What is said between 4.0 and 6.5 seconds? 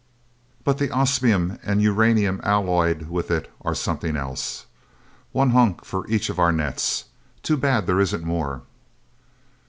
else. One hunk for each of